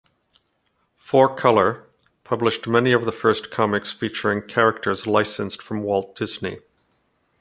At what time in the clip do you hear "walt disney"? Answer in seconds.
5.83-6.57